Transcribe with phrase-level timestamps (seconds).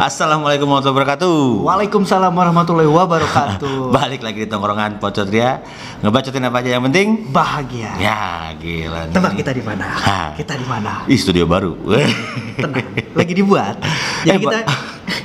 [0.08, 1.36] Assalamualaikum warahmatullahi wabarakatuh.
[1.60, 3.92] Waalaikumsalam warahmatullahi wabarakatuh.
[4.00, 5.60] Balik lagi di tongkrongan Pocotria
[6.00, 7.28] Ngebacotin apa aja yang penting?
[7.28, 7.92] Bahagia.
[8.00, 9.12] Ya gila nih.
[9.12, 9.86] Tebak kita di mana?
[10.32, 11.04] Kita di mana?
[11.04, 11.76] Ih studio baru.
[12.64, 13.76] Tenang, lagi dibuat.
[14.24, 14.58] Jadi Eh, kita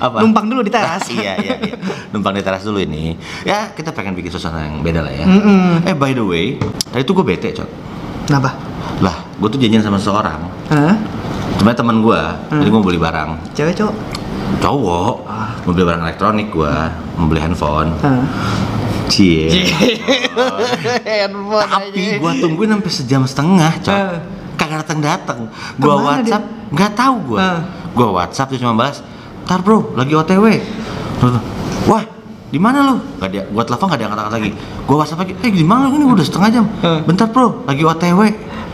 [0.04, 0.18] apa?
[0.20, 1.08] numpang dulu di teras.
[1.08, 1.76] iya iya iya.
[2.12, 3.16] Numpang di teras dulu ini.
[3.48, 5.24] Ya kita pengen bikin suasana yang beda lah ya.
[5.24, 5.88] Mm-mm.
[5.88, 6.60] Eh by the way,
[6.92, 7.70] tadi tuh gue bete cot.
[8.28, 8.52] Kenapa?
[9.00, 10.40] Lah, gue tuh janjian sama seseorang.
[10.68, 10.96] Hah?
[11.56, 12.20] Sebenarnya teman gue,
[12.52, 12.60] Hmm.
[12.60, 13.30] jadi gue mau beli barang.
[13.56, 13.96] Cewek cowok?
[14.58, 15.52] Cowok, Ah.
[15.62, 16.76] mau beli barang elektronik gue,
[17.16, 17.90] mau beli handphone.
[18.00, 18.24] Hah?
[19.06, 19.46] Cie.
[21.06, 22.18] Handphone Tapi aja.
[22.18, 23.94] gua tungguin sampai sejam setengah, cok.
[23.94, 24.18] Eh.
[24.56, 25.40] Kagak datang datang.
[25.78, 27.38] Gua Ke mana WhatsApp, nggak tahu gua.
[27.40, 27.60] Eh.
[27.94, 29.06] Gua WhatsApp dia cuma balas,
[29.46, 30.46] "Tar bro, lagi OTW."
[31.86, 32.02] Wah,
[32.48, 32.96] di mana lu?
[33.16, 34.50] Gak dia, gua telepon gak diangkat-angkat lagi.
[34.84, 35.96] Gua WhatsApp lagi, "Eh, di mana lu?
[35.96, 36.66] Ini udah setengah jam."
[37.06, 38.22] Bentar bro, lagi OTW.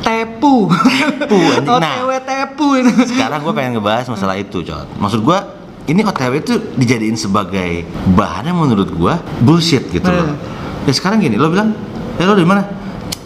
[0.02, 0.72] Tepu.
[1.20, 1.38] Tepu.
[1.68, 1.76] Nah.
[2.00, 2.92] OTW tepu ini.
[3.04, 4.96] Sekarang gua pengen ngebahas masalah itu, cok.
[4.96, 5.44] Maksud gua
[5.84, 10.28] ini OTW itu dijadiin sebagai bahan yang menurut gua bullshit gitu loh.
[10.28, 10.38] Eh.
[10.86, 11.74] Ya sekarang gini, lo bilang,
[12.16, 12.62] "Eh, lo di mana?"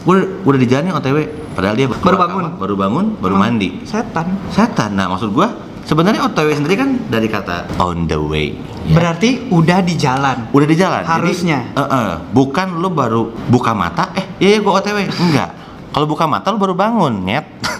[0.04, 1.18] Gua udah di jalan OTW.
[1.56, 2.44] Padahal dia Baru bangun.
[2.60, 3.82] baru bangun, baru Emang mandi.
[3.84, 4.28] Setan.
[4.50, 4.92] Setan.
[4.94, 5.50] Nah, maksud gua
[5.82, 8.54] sebenarnya OTW sendiri kan dari kata on the way.
[8.86, 8.94] ya.
[8.94, 10.52] Berarti udah di jalan.
[10.52, 11.02] udah di jalan.
[11.02, 11.74] Harusnya.
[11.74, 15.10] Jadi, eh, eh, bukan lo baru buka mata, eh, iya, iya gua OTW.
[15.10, 15.50] Enggak.
[15.90, 17.46] Kalau buka mata lo baru bangun, nyet.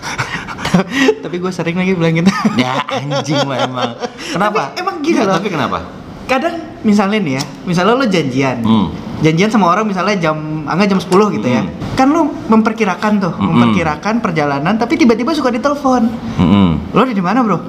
[1.24, 2.32] Tapi gue sering lagi bilang gitu.
[2.64, 3.92] ya anjing lah emang.
[4.34, 4.62] Kenapa?
[4.72, 5.36] Tapi emang gini Nggak, loh.
[5.40, 5.78] Tapi kenapa?
[6.26, 8.58] Kadang misalnya nih ya, misalnya lo janjian.
[8.66, 8.88] Hmm.
[9.24, 11.62] Janjian sama orang misalnya jam angga jam 10 gitu ya.
[11.64, 11.72] Hmm.
[11.96, 13.48] Kan lo memperkirakan tuh, Mm-mm.
[13.48, 16.04] memperkirakan perjalanan tapi tiba-tiba suka ditelepon.
[16.42, 16.92] Mm-mm.
[16.92, 17.60] Lo di mana, Bro?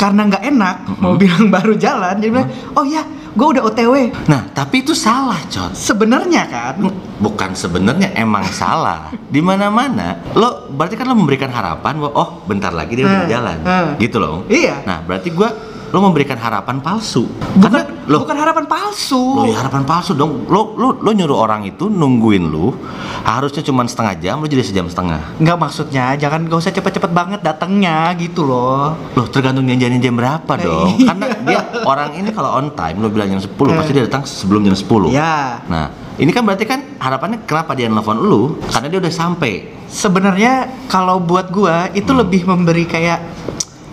[0.00, 1.20] Karena nggak enak mau Mm-mm.
[1.20, 3.04] bilang baru jalan, jadi bilang, "Oh iya,
[3.36, 3.94] gue udah OTW."
[4.26, 5.76] Nah, tapi itu salah, Cot.
[5.76, 6.74] Sebenarnya kan,
[7.16, 9.08] Bukan sebenarnya emang salah.
[9.26, 13.30] Di mana-mana lo berarti kan lo memberikan harapan bahwa oh, bentar lagi dia udah Hmm,
[13.30, 13.58] jalan.
[13.60, 13.88] hmm.
[13.96, 14.44] Gitu loh.
[14.46, 14.82] Iya.
[14.82, 15.48] Nah, berarti gua
[15.86, 17.30] lo memberikan harapan palsu.
[17.54, 19.22] bukan Karena lo bukan harapan palsu.
[19.34, 20.46] lo ya harapan palsu dong.
[20.46, 22.74] Lo lo lo nyuruh orang itu nungguin lu
[23.22, 25.36] harusnya cuma setengah jam, lo jadi sejam setengah.
[25.36, 28.94] Nggak maksudnya, jangan gak usah cepet-cepet banget datangnya gitu loh.
[29.12, 30.88] Loh, tergantung janjiannya jam berapa Eh, dong.
[30.92, 31.06] iya.
[31.08, 34.62] Karena dia orang ini kalau on time lo bilang jam 10, pasti dia datang sebelum
[34.62, 35.10] jam 10.
[35.10, 38.58] Ya, Nah, ini kan berarti kan harapannya kenapa dia nelfon lu?
[38.66, 39.54] Karena dia udah sampai.
[39.86, 40.52] sebenarnya
[40.86, 42.20] kalau buat gua itu Hmm.
[42.20, 43.22] lebih memberi kayak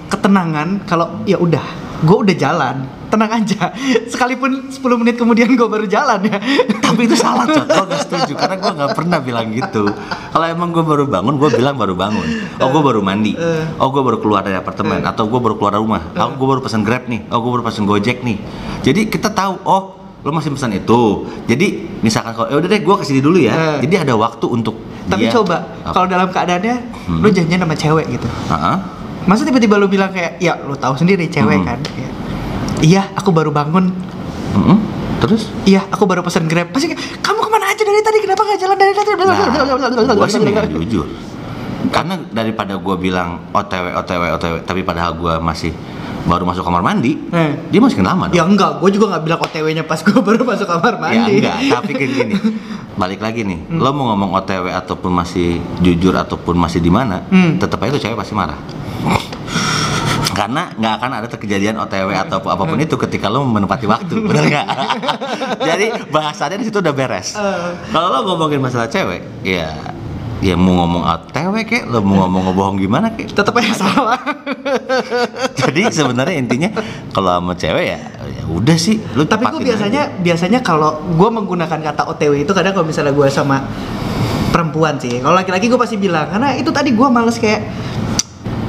[0.08, 1.62] ketenangan kalau ya udah,
[2.04, 2.76] gua udah jalan.
[3.08, 3.70] Tenang aja.
[4.12, 6.38] Sekalipun 10 menit kemudian gua baru jalan ya.
[6.84, 7.66] Tapi itu salah, Cot.
[7.66, 9.90] Gue gak setuju karena gue gak pernah bilang gitu.
[10.30, 12.26] Kalau emang gue baru bangun, gue bilang baru bangun.
[12.58, 13.34] Oh, gue baru mandi.
[13.34, 13.66] Eh.
[13.78, 15.02] Oh, gue baru keluar dari apartemen.
[15.02, 16.14] Atau gue baru keluar rumah.
[16.14, 17.26] Oh, gue baru pesan Grab nih.
[17.30, 18.38] Oh, gue baru pesan Gojek nih.
[18.82, 19.84] Jadi kita tahu, oh,
[20.22, 21.02] lo masih pesan itu.
[21.46, 23.54] Jadi misalkan kalau, ya udah deh, gue ke sini dulu ya.
[23.54, 23.78] Eh.
[23.84, 27.20] Jadi ada waktu untuk Tapi dia- coba kalau dalam keadaannya Hmm.
[27.20, 28.28] lu janjian sama cewek gitu.
[28.48, 29.03] Ha-ha.
[29.24, 31.66] Masa tiba-tiba lu bilang kayak ya lu tahu sendiri cewek Hmm.
[31.66, 31.80] kan.
[31.82, 32.12] Kayak,
[32.84, 33.96] Iya, aku baru bangun.
[34.54, 34.78] Mm-mm.
[35.18, 35.48] Terus?
[35.64, 36.68] Iya, aku baru pesan Grab.
[36.70, 38.20] Pasti kamu ke mana aja dari tadi?
[38.20, 39.10] Kenapa nggak jalan dari tadi?
[39.16, 39.36] Nah,
[40.14, 40.40] gue sih
[40.84, 41.08] jujur.
[41.86, 45.72] Karena daripada gue bilang OTW, OTW, OTW, tapi padahal gue masih
[46.24, 47.52] baru masuk kamar mandi, Eh.
[47.68, 48.36] dia masih lama dong.
[48.36, 51.34] Ya enggak, gue juga nggak bilang OTW-nya pas gue baru masuk kamar Ya mandi.
[51.38, 52.34] enggak, tapi kayak gini.
[52.94, 53.80] Balik lagi nih, Hmm.
[53.80, 57.56] lo mau ngomong OTW ataupun masih jujur ataupun masih di mana, Hmm.
[57.58, 58.56] tetap aja tuh cewek pasti marah.
[60.34, 64.50] Karena nggak akan ada kejadian OTW atau apa pun itu ketika lo menepati waktu, bener
[64.50, 64.68] nggak?
[65.62, 67.38] Jadi bahasannya di situ udah beres.
[67.38, 67.72] Eh.
[67.94, 69.70] Kalau lo ngomongin masalah cewek, ya
[70.44, 73.30] ya mau ngomong OTW kek, lo mau ngomong ngebohong gimana kek.
[73.30, 74.20] Tetap aja salah.
[75.62, 76.70] Jadi sebenarnya intinya
[77.14, 80.20] kalau sama cewek ya ya udah sih, lu Tapi gue biasanya aja.
[80.20, 83.62] biasanya kalau gue menggunakan kata OTW itu kadang kalau misalnya gue sama
[84.50, 85.22] perempuan sih.
[85.22, 87.62] Kalau laki-laki gue pasti bilang karena itu tadi gue males kayak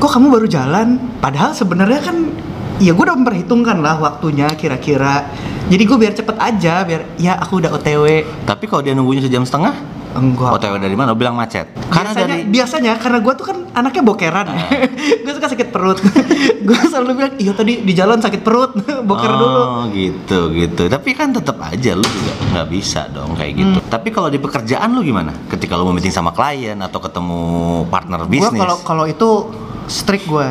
[0.05, 1.01] kok kamu baru jalan.
[1.25, 2.29] Padahal sebenarnya kan
[2.77, 5.33] ya gue udah memperhitungkan lah waktunya kira-kira.
[5.73, 8.05] Jadi gue biar cepet aja biar ya aku udah OTW.
[8.45, 9.73] Tapi kalau dia nunggunya sejam setengah,
[10.15, 10.61] Enggak.
[10.61, 11.17] OTW dari mana?
[11.17, 11.73] Bilang macet.
[11.91, 14.63] Karena biasanya, dari biasanya karena gue tuh kan anaknya bokeran ya.
[15.25, 15.99] gue suka sakit perut.
[16.69, 18.77] gue selalu bilang, iya tadi di jalan sakit perut,
[19.09, 19.63] boker oh, dulu.
[19.91, 20.83] gitu gitu.
[20.87, 23.79] Tapi kan tetap aja lu juga nggak bisa dong kayak gitu.
[23.83, 23.91] Hmm.
[23.91, 25.35] Tapi kalau di pekerjaan lu gimana?
[25.51, 27.41] Ketika lu mau meeting sama klien atau ketemu
[27.89, 28.61] partner bisnis.
[28.61, 29.29] kalau kalau itu
[29.87, 30.49] strict gue,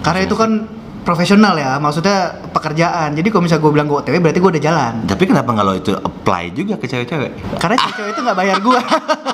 [0.00, 0.66] karena itu kan
[1.04, 3.12] profesional ya, maksudnya pekerjaan.
[3.12, 4.94] Jadi kalau misalnya gue bilang gue OTW berarti gue udah jalan.
[5.04, 7.60] Tapi kenapa nggak lo itu apply juga ke cewek-cewek?
[7.60, 8.80] Karena cewek itu nggak bayar gue,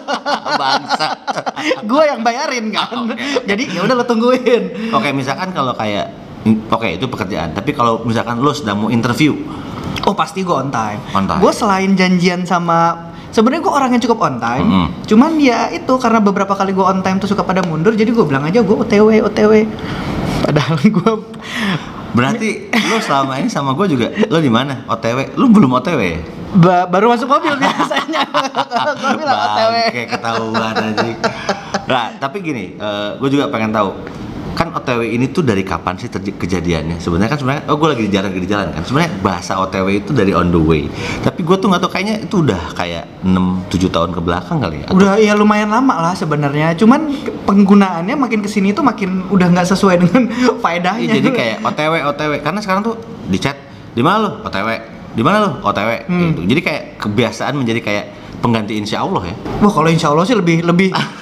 [0.60, 1.06] Bangsa.
[1.86, 3.06] gue yang bayarin kan.
[3.06, 3.46] Oke, oke.
[3.46, 4.62] Jadi ya udah lo tungguin.
[4.90, 6.10] Oke, misalkan kalau kayak
[6.70, 7.54] oke itu pekerjaan.
[7.54, 9.36] Tapi kalau misalkan lo sedang mau interview,
[10.08, 10.98] Oh pasti gue on time.
[11.12, 11.40] On time.
[11.42, 14.86] Gue selain janjian sama Sebenarnya gue orang yang cukup on time, Mm-mm.
[15.06, 18.24] cuman ya itu karena beberapa kali gue on time tuh suka pada mundur, jadi gue
[18.26, 19.52] bilang aja gue OTW OTW.
[20.42, 21.12] Padahal gue
[22.10, 24.82] Berarti lu selama ini sama gue juga, lu di mana?
[24.84, 25.38] OTW?
[25.38, 26.02] Lu belum OTW?
[26.58, 28.26] Ba- baru masuk mobil biasanya.
[28.98, 29.74] Gua bilang OTW.
[29.86, 31.16] Bangke, ketahuan anjing.
[31.86, 32.74] Nah, tapi gini,
[33.14, 33.94] gue juga pengen tahu
[34.52, 36.96] kan OTW ini tuh dari kapan sih terjadi kejadiannya?
[36.96, 38.82] Sebenarnya kan sebenarnya oh gue lagi di jalan lagi di jalan kan.
[38.82, 40.84] Sebenarnya bahasa OTW itu dari on the way.
[41.18, 43.34] Tapi gue tuh nggak tahu kayaknya itu udah kayak 6
[43.68, 44.86] 7 tahun ke belakang kali ya.
[44.86, 46.74] Atau- Udah ya lumayan lama lah sebenarnya.
[46.74, 47.08] Cuman
[47.44, 50.22] penggunaannya makin ke sini tuh makin udah nggak sesuai dengan
[50.62, 51.06] faedahnya.
[51.06, 52.94] Iya, jadi kayak OTW OTW karena sekarang tuh
[53.24, 53.56] di chat
[53.90, 54.68] di mana lu OTW
[55.10, 56.20] di mana lu OTW Hmm.
[56.28, 56.40] gitu.
[56.46, 58.04] Jadi kayak kebiasaan menjadi kayak
[58.38, 59.34] pengganti insya Allah ya.
[59.58, 60.94] Wah kalau insya Allah sih lebih lebih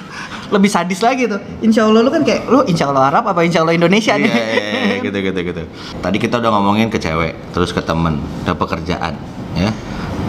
[0.49, 1.37] lebih sadis lagi tuh.
[1.59, 4.31] Insya Allah lu kan kayak lu insya Allah Arab apa insya Allah Indonesia Iya, nih?
[4.31, 4.43] iya,
[4.85, 5.61] iya, gitu gitu gitu.
[5.95, 9.13] Tadi kita udah ngomongin ke cewek, terus ke temen, ke pekerjaan,
[9.53, 9.69] ya.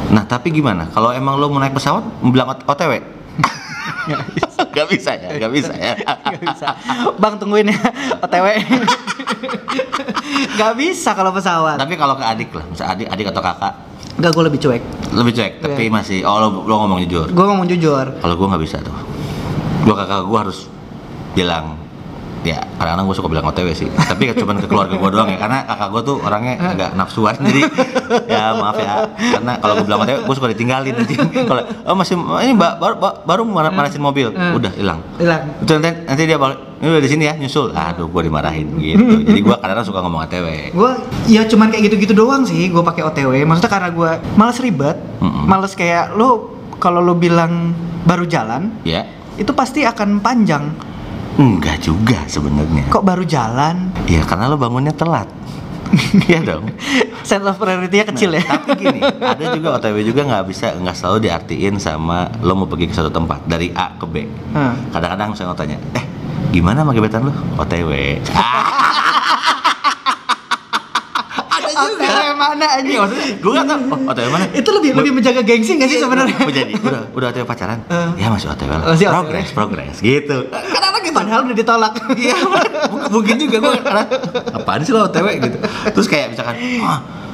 [0.08, 0.88] Nah tapi gimana?
[0.88, 3.00] Kalau emang lo mau naik pesawat, bilang ot- OTW?
[4.70, 5.94] gak bisa ya, gak bisa ya.
[6.26, 6.68] Gak bisa.
[7.16, 7.78] Bang tungguin ya
[8.18, 8.46] OTW.
[10.52, 11.76] Gak bisa kalau pesawat.
[11.76, 13.74] tapi kalau ke adik lah, misal adik, adik atau kakak,
[14.18, 14.82] Gak gue lebih cuek.
[15.10, 15.92] lebih cuek, tapi Iya.
[15.92, 17.26] masih, oh lo, lo ngomong jujur.
[17.28, 18.04] Gue ngomong jujur.
[18.14, 18.92] Kalau gue nggak bisa tuh,
[19.90, 20.58] gue kakak gue harus
[21.34, 21.74] bilang
[22.40, 23.88] ya kadang-kadang gue suka bilang OTW sih.
[23.90, 27.62] Tapi cuma ke keluarga gue doang ya karena kakak gue tuh orangnya agak nafsuan jadi
[28.24, 28.94] ya maaf ya.
[29.12, 31.14] Karena kalau gue bilang OTW gue suka ditinggalin nanti.
[31.50, 32.16] Kalau oh masih
[32.46, 34.30] ini mbak baru baru, baru mana- manasin mobil.
[34.32, 34.56] Hmm.
[34.56, 35.02] udah hilang.
[35.20, 35.42] Hilang.
[35.60, 37.76] nanti, nanti dia balik ini udah di sini ya nyusul.
[37.76, 39.04] Aduh gue dimarahin gitu.
[39.28, 40.92] Jadi gue kadang-kadang suka ngomong OTW Gue
[41.28, 43.44] ya cuman kayak gitu-gitu doang sih gue pakai OTW.
[43.44, 45.44] Maksudnya karena gue males ribet, Mm-mm.
[45.44, 50.68] males kayak lo kalau lo bilang baru jalan ya itu pasti akan panjang.
[51.34, 53.88] enggak juga sebenarnya Kok baru jalan?
[54.04, 55.24] ya karena lo bangunnya telat
[56.28, 56.68] Iya dong
[57.24, 58.42] Sense of priority-nya kecil ya.
[58.42, 59.00] Nah, Tapi gini,
[59.32, 63.08] ada juga OTW juga nggak bisa nggak selalu diartiin sama lo mau pergi ke suatu
[63.08, 64.24] tempat dari A ke B.
[64.52, 64.74] Hmm.
[64.90, 66.04] Kadang-kadang saya mau tanya, eh
[66.50, 67.32] gimana sama gebetan lo?
[67.56, 67.90] OTW.
[71.80, 72.84] OTW mana aja?
[72.84, 73.82] Iya maksudnya, gue nggak tahu.
[73.88, 74.44] Oh, OTW mana?
[74.52, 76.36] Itu lebih lebih menjaga gengsi nggak sih sebenarnya?
[76.36, 76.72] Apa jadi?
[76.76, 77.78] Udah, udah OTW pacaran?
[78.20, 78.84] Ya masih OTW lah.
[78.92, 79.14] Masih OTW.
[79.16, 80.36] Progres, progres, gitu.
[80.52, 81.16] Kadang-kadang gitu.
[81.16, 81.92] Padahal udah ditolak.
[82.14, 82.36] Iya,
[83.10, 84.04] mungkin juga gue karena
[84.54, 85.58] apaan sih lo OTW gitu.
[85.96, 86.54] Terus kayak misalkan,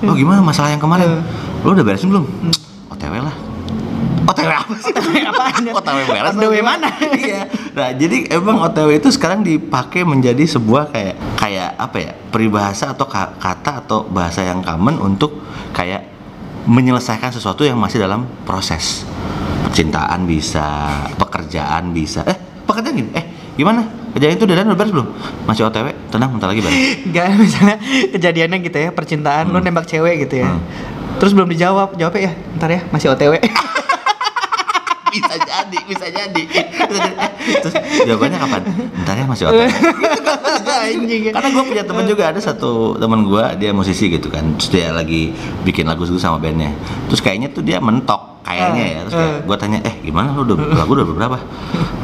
[0.07, 1.21] oh gimana masalah yang kemarin?
[1.67, 2.25] Lo udah beresin belum?
[2.93, 3.35] OTW lah.
[4.27, 4.91] OTW apa sih?
[4.91, 5.63] OTW apaan?
[5.71, 6.35] OTW beres.
[6.37, 6.89] Way mana?
[7.15, 7.43] Iya.
[7.73, 12.13] Nah, jadi emang OTW itu sekarang dipakai menjadi sebuah kayak kayak apa ya?
[12.31, 16.03] Peribahasa atau ka- kata atau bahasa yang common untuk kayak
[16.67, 19.07] menyelesaikan sesuatu yang masih dalam proses.
[19.63, 20.67] Percintaan bisa,
[21.15, 22.27] pekerjaan bisa.
[22.27, 22.37] Eh,
[22.67, 23.11] pekerjaan gini.
[23.15, 23.25] Eh,
[23.55, 23.87] gimana?
[24.17, 25.09] Kerjaan itu udah beres belum?
[25.47, 25.87] Masih OTW?
[26.11, 26.79] Tenang, bentar lagi beres.
[27.07, 27.77] Enggak, misalnya
[28.17, 30.51] kejadiannya gitu ya, percintaan lo nembak cewek gitu ya.
[30.51, 30.61] Hmm.
[31.17, 33.39] Terus belum dijawab, jawabnya ya, ntar ya, masih OTW.
[35.09, 36.43] bisa jadi, bisa jadi.
[37.47, 38.63] Eh, terus jawabannya kapan?
[38.93, 39.71] Bentar ya masih OTW.
[40.67, 41.23] Anjing.
[41.31, 44.91] Karena gue punya temen juga ada satu temen gue dia musisi gitu kan, terus dia
[44.91, 45.31] lagi
[45.63, 46.75] bikin lagu sama bandnya.
[47.07, 48.99] Terus kayaknya tuh dia mentok kayaknya ya.
[49.05, 49.41] Terus kayak Eh.
[49.43, 51.39] gue tanya, eh gimana lu udah lagu udah berapa?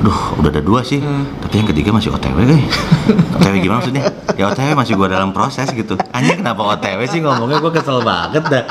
[0.02, 1.24] Duh udah ada dua sih, Eh.
[1.38, 2.74] tapi yang ketiga masih OTW guys.
[3.38, 4.04] OTW gimana maksudnya?
[4.34, 5.94] Ya OTW masih gue dalam proses gitu.
[6.10, 8.64] Anjing kenapa OTW sih ngomongnya gue kesel banget dah.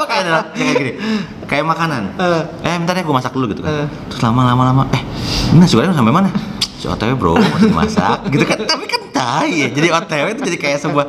[0.00, 0.24] Sama kayak
[0.56, 0.92] kayak gini,
[1.44, 2.02] kayak makanan.
[2.16, 2.42] Eh.
[2.64, 3.84] Eh bentar ya gue masak dulu gitu kan.
[3.84, 3.86] Eh.
[4.08, 5.02] Terus lama-lama lama, eh
[5.52, 6.30] ini nasi goreng sampai mana?
[6.80, 8.56] Si OTW bro masih masak gitu kan.
[8.64, 9.68] Tapi kan tai ya.
[9.68, 11.06] Jadi OTW itu jadi kayak sebuah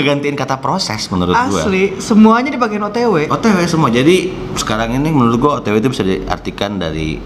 [0.00, 1.60] ngegantiin kata proses menurut gua.
[1.68, 3.28] Asli, semuanya dipakein OTW.
[3.28, 3.92] OTW semua.
[3.92, 7.20] Jadi sekarang ini menurut gua OTW itu bisa diartikan dari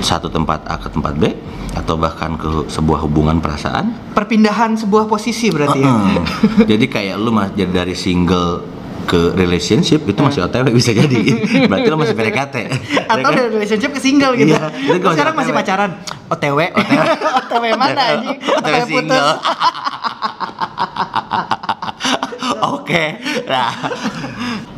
[0.00, 1.30] satu tempat A ke tempat B
[1.72, 3.92] atau bahkan ke sebuah hubungan perasaan.
[4.16, 5.92] Perpindahan sebuah posisi berarti ya.
[5.92, 6.16] Heeh.
[6.72, 11.20] jadi kayak lu mas jadi dari single ke relationship itu masih OTW bisa jadi.
[11.68, 12.54] Berarti lu masih PDKT.
[13.06, 13.32] Atau Ya kan?
[13.36, 14.54] dari relationship ke single gitu.
[14.54, 15.90] Iya, itu sekarang masih masih pacaran.
[16.28, 16.58] OTW.
[17.42, 18.38] OTW mana anjing?
[18.40, 19.30] OTW single.
[22.62, 23.70] Oke, nah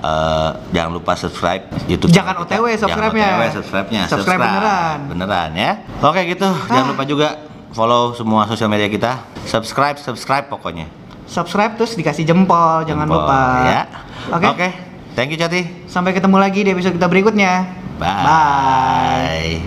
[0.01, 2.13] eh, jangan lupa subscribe YouTube.
[2.13, 2.45] Jangan.
[2.45, 3.25] OTW subscribe-nya.
[3.25, 4.03] Jangan OTW subscribe-nya.
[4.09, 4.99] Subscribe beneran.
[5.09, 5.73] Beneran ya.
[6.01, 6.49] Oke gitu.
[6.69, 7.29] Jangan lupa juga
[7.73, 9.13] follow semua sosial media kita.
[9.45, 10.89] Subscribe, subscribe pokoknya.
[11.25, 13.43] Subscribe terus dikasih jempol, jangan Jempol, lupa.
[13.65, 13.83] Ya.
[14.31, 14.47] Oke.
[14.53, 14.69] Oke.
[15.15, 15.87] Thank you Cati.
[15.87, 17.71] Sampai ketemu lagi di episode kita berikutnya.
[17.99, 19.63] Bye.